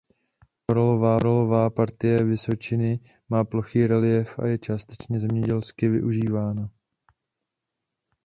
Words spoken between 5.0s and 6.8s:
zemědělsky využívaná.